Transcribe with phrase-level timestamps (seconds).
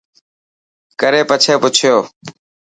[0.99, 1.95] ڪري پڇي پڇيو.